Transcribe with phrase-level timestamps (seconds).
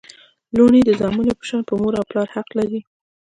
[0.55, 2.79] لوڼي د زامنو په شان پر مور او پلار حق لري